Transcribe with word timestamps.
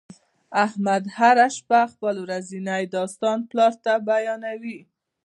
احمد 0.65 1.03
هر 1.17 1.37
شپه 1.57 1.81
خپل 1.93 2.15
ورځنی 2.25 2.83
داستان 2.97 3.39
پلار 3.49 3.73
ته 3.83 3.93
بیانوي. 4.07 4.79